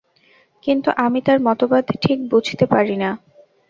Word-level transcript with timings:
কিন্তু 0.63 0.89
আমি 0.97 1.19
তাঁর 1.21 1.39
মতবাদ 1.39 1.85
ঠিক 2.01 2.17
বুঝতে 2.31 2.65
পারি 2.65 2.95
না। 2.95 3.09